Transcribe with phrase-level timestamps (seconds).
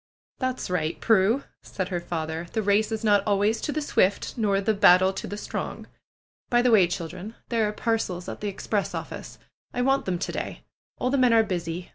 [0.39, 4.59] That's right, Prue," said her father, ^Hhe race is not always to the swift, nor
[4.59, 5.85] the battle to the strong.
[6.49, 9.37] By the way, children, there are parcels at the express office.
[9.75, 10.63] I want them to day.
[10.97, 11.89] All the men are busy.